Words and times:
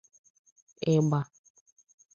ịgba 0.93 1.19